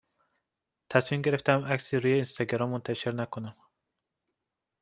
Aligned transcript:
تصمیم 0.89 1.21
گرفتم 1.21 1.65
عکسی 1.65 1.97
روی 1.97 2.13
اینستاگرام 2.13 2.69
منتشر 2.69 3.11
نکنم 3.11 3.55